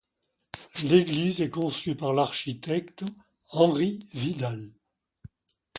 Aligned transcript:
L'église 0.83 1.41
est 1.41 1.51
conçue 1.51 1.93
par 1.95 2.11
l'architecte 2.11 3.03
Henri 3.51 4.03
Vidal. 4.15 4.71